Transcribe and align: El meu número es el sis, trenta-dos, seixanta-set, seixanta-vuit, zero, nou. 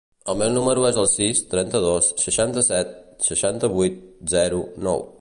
El 0.31 0.37
meu 0.37 0.47
número 0.53 0.85
es 0.89 0.95
el 1.01 1.07
sis, 1.11 1.41
trenta-dos, 1.51 2.09
seixanta-set, 2.23 2.99
seixanta-vuit, 3.29 4.05
zero, 4.37 4.69
nou. 4.91 5.07